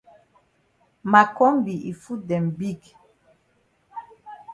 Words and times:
Ma 1.11 1.21
kombi 1.37 1.73
yi 1.83 1.91
foot 2.01 2.21
dem 2.29 2.45
big. 2.57 2.81